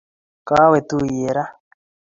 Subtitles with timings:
[0.47, 1.51] Kawe tuiyet raa